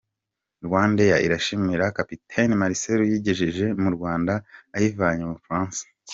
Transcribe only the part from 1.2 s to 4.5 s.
irashimira Kapiteni Marcel uyigejeje mu Rwanda